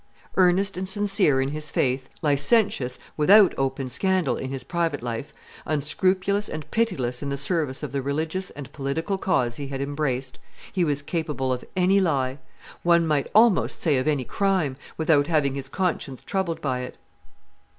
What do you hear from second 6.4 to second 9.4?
and pitiless in the service of the religious and political